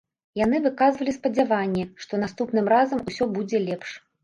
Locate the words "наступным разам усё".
2.25-3.31